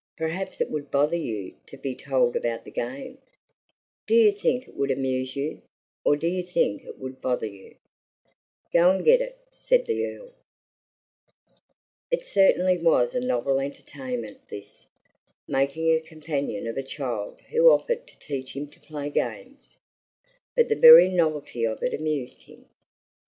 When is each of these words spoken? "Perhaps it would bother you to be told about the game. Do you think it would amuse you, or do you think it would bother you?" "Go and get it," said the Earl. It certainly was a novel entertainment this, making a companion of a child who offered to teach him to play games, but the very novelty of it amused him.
"Perhaps 0.17 0.59
it 0.59 0.71
would 0.71 0.89
bother 0.89 1.15
you 1.15 1.57
to 1.67 1.77
be 1.77 1.93
told 1.93 2.35
about 2.35 2.65
the 2.65 2.71
game. 2.71 3.19
Do 4.07 4.15
you 4.15 4.31
think 4.31 4.67
it 4.67 4.73
would 4.75 4.89
amuse 4.89 5.35
you, 5.35 5.61
or 6.03 6.15
do 6.15 6.25
you 6.27 6.41
think 6.41 6.83
it 6.83 6.97
would 6.97 7.21
bother 7.21 7.45
you?" 7.45 7.75
"Go 8.73 8.89
and 8.89 9.05
get 9.05 9.21
it," 9.21 9.37
said 9.51 9.85
the 9.85 10.03
Earl. 10.07 10.33
It 12.09 12.25
certainly 12.25 12.79
was 12.79 13.13
a 13.13 13.19
novel 13.19 13.59
entertainment 13.59 14.47
this, 14.47 14.87
making 15.47 15.91
a 15.91 15.99
companion 15.99 16.65
of 16.65 16.77
a 16.77 16.81
child 16.81 17.39
who 17.51 17.69
offered 17.69 18.07
to 18.07 18.17
teach 18.17 18.55
him 18.55 18.65
to 18.71 18.79
play 18.79 19.11
games, 19.11 19.77
but 20.55 20.67
the 20.67 20.75
very 20.75 21.09
novelty 21.09 21.63
of 21.63 21.83
it 21.83 21.93
amused 21.93 22.45
him. 22.45 22.65